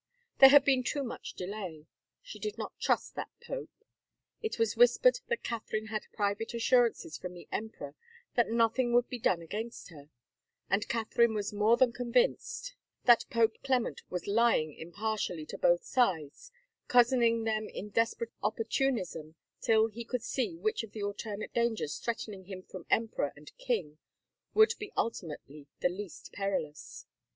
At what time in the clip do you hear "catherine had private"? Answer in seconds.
5.43-6.55